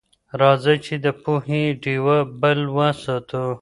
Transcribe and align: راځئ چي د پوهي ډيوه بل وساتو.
راځئ 0.39 0.77
چي 0.85 0.95
د 1.05 1.07
پوهي 1.23 1.63
ډيوه 1.81 2.17
بل 2.41 2.59
وساتو. 2.77 3.45